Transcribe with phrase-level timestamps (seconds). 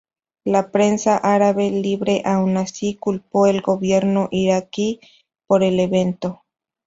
[0.43, 4.99] La prensa árabe libre, aun así, culpó el gobierno iraquí
[5.45, 6.41] por el evento.